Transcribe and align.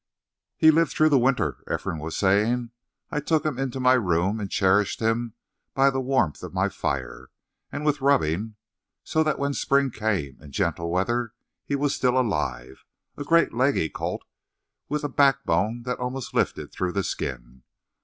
"He 0.57 0.71
lived 0.71 0.93
through 0.93 1.09
the 1.09 1.19
winter," 1.19 1.59
Ephraim 1.71 1.99
was 1.99 2.17
saying. 2.17 2.71
"I 3.11 3.19
took 3.19 3.45
him 3.45 3.59
into 3.59 3.79
my 3.79 3.93
room 3.93 4.39
and 4.39 4.49
cherished 4.49 4.99
him 4.99 5.35
by 5.75 5.91
the 5.91 6.01
warmth 6.01 6.41
of 6.41 6.55
my 6.55 6.69
fire 6.69 7.29
and 7.71 7.85
with 7.85 8.01
rubbing, 8.01 8.55
so 9.03 9.21
that 9.21 9.37
when 9.37 9.53
spring 9.53 9.91
came, 9.91 10.39
and 10.41 10.53
gentler 10.53 10.87
weather, 10.87 11.33
he 11.63 11.75
was 11.75 11.93
still 11.93 12.19
alive 12.19 12.83
a 13.15 13.23
great 13.23 13.53
leggy 13.53 13.89
colt 13.89 14.23
with 14.89 15.03
a 15.03 15.07
backbone 15.07 15.83
that 15.83 15.99
almost 15.99 16.33
lifted 16.33 16.71
through 16.71 16.93
the 16.93 17.03
skin. 17.03 17.61